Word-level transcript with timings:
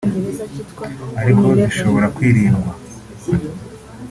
ariko 1.21 1.45
zishobora 1.59 2.07
kwirindwa 2.15 2.71